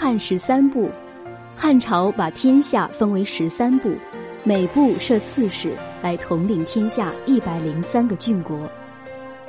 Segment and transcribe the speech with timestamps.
[0.00, 0.88] 汉十三部，
[1.56, 3.92] 汉朝把天下分为十三部，
[4.44, 8.70] 每部设刺史来统领天下一百零三个郡国。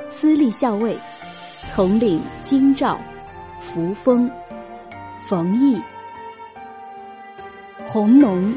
[0.09, 0.97] 司隶校尉
[1.71, 2.99] 统领京兆、
[3.60, 4.28] 扶风、
[5.20, 5.79] 冯异、
[7.85, 8.52] 弘农、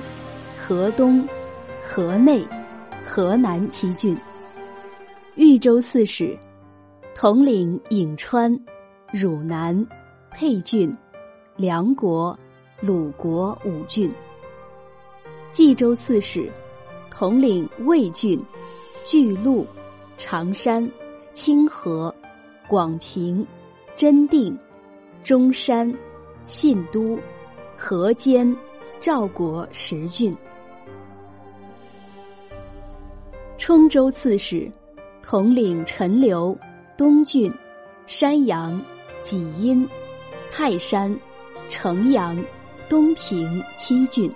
[0.57, 1.23] 河东、
[1.83, 2.43] 河内、
[3.05, 4.17] 河南七郡。
[5.35, 6.35] 豫州刺史
[7.15, 8.51] 统领颍川、
[9.13, 9.87] 汝南、
[10.31, 10.97] 沛郡、
[11.63, 12.37] 梁国、
[12.81, 14.13] 鲁国五郡。
[15.53, 16.51] 冀州刺史
[17.09, 18.37] 统领魏郡、
[19.07, 19.65] 巨鹿、
[20.17, 20.91] 常山。
[21.35, 22.13] 清河、
[22.69, 23.47] 广平、
[23.97, 24.59] 真定、
[25.23, 25.91] 中山、
[26.47, 27.19] 信都、
[27.75, 28.55] 河间、
[29.01, 30.35] 赵国十郡；
[33.57, 34.71] 冲州刺史
[35.23, 36.55] 统领陈留、
[36.99, 37.51] 东郡、
[38.07, 38.79] 山阳、
[39.23, 39.89] 济阴、
[40.53, 41.19] 泰山、
[41.69, 42.37] 城阳、
[42.89, 44.31] 东平七郡；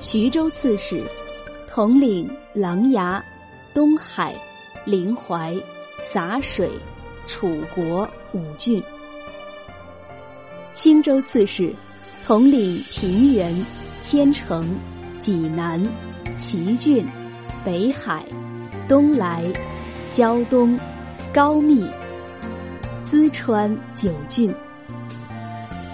[0.00, 1.02] 徐州刺史
[1.66, 3.22] 统领琅琊、
[3.72, 4.34] 东海。
[4.84, 5.54] 临淮、
[6.00, 6.70] 洒水、
[7.26, 8.80] 楚国五郡；
[10.72, 11.70] 青州刺史
[12.26, 13.54] 统领平原、
[14.00, 14.74] 千城、
[15.18, 15.78] 济南、
[16.38, 17.06] 祁郡、
[17.62, 18.24] 北海、
[18.88, 19.44] 东莱、
[20.10, 20.78] 胶东、
[21.34, 21.86] 高密、
[23.10, 24.50] 淄川九郡；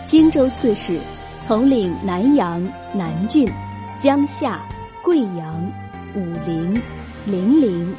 [0.06, 0.98] 荆州刺史
[1.46, 2.62] 统领南阳、
[2.94, 3.48] 南郡、
[3.96, 4.60] 江夏、
[5.02, 5.72] 贵阳、
[6.14, 6.80] 武陵、
[7.26, 7.94] 零陵。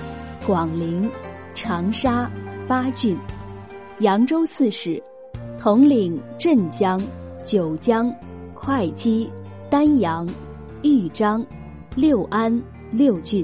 [0.45, 1.09] 广陵、
[1.55, 2.29] 长沙
[2.67, 3.17] 八郡；
[3.97, 5.01] 扬州刺史
[5.57, 7.01] 统领镇江、
[7.43, 8.13] 九江、
[8.53, 9.27] 会稽、
[9.67, 10.29] 丹阳、
[10.83, 11.43] 豫章、
[11.95, 12.61] 六安
[12.91, 13.43] 六郡；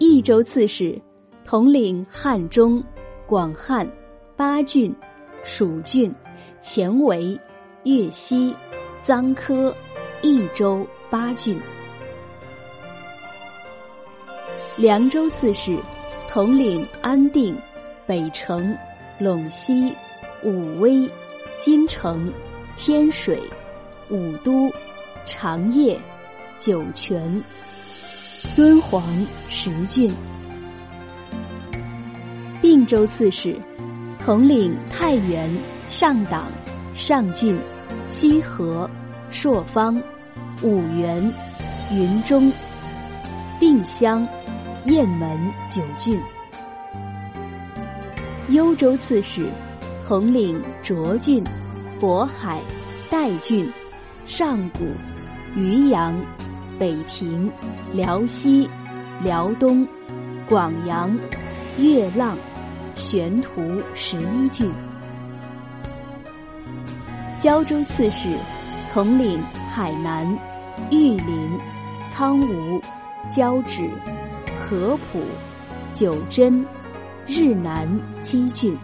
[0.00, 1.00] 益州刺史
[1.44, 2.82] 统领汉中、
[3.28, 3.88] 广汉
[4.36, 4.92] 八郡、
[5.42, 6.14] 蜀郡、
[6.60, 7.38] 前为、
[7.84, 8.54] 越西、
[9.02, 9.74] 臧科、
[10.22, 11.58] 益州八郡。
[14.76, 15.78] 凉州刺史
[16.28, 17.56] 统领安定、
[18.06, 18.76] 北城、
[19.20, 19.92] 陇西、
[20.42, 21.08] 武威、
[21.58, 22.32] 金城、
[22.76, 23.40] 天水、
[24.08, 24.72] 武都、
[25.26, 25.98] 长夜、
[26.58, 27.42] 酒泉、
[28.56, 29.02] 敦煌
[29.48, 30.10] 十郡；
[32.62, 33.54] 并州刺史
[34.24, 35.50] 统领太原、
[35.88, 36.50] 上党、
[36.94, 37.58] 上郡、
[38.08, 38.88] 西河、
[39.30, 39.94] 朔方、
[40.62, 41.22] 五原、
[41.92, 42.52] 云中、
[43.58, 44.26] 定襄。
[44.86, 45.38] 雁门
[45.68, 46.18] 九郡，
[48.48, 49.46] 幽州刺史
[50.08, 51.44] 统领涿郡、
[52.00, 52.58] 渤海、
[53.10, 53.70] 代郡、
[54.24, 54.86] 上古、
[55.54, 56.18] 渔阳、
[56.78, 57.52] 北平、
[57.92, 58.66] 辽西、
[59.22, 59.86] 辽东、
[60.48, 61.14] 广阳、
[61.76, 62.38] 月浪、
[62.94, 64.70] 玄图十一郡。
[67.38, 68.36] 胶州刺史
[68.92, 69.40] 统领
[69.72, 70.26] 海南、
[70.90, 71.58] 玉林、
[72.08, 72.80] 苍梧、
[73.28, 73.88] 交趾。
[74.70, 75.20] 合浦、
[75.92, 76.64] 九真、
[77.26, 77.88] 日南
[78.22, 78.78] 七郡。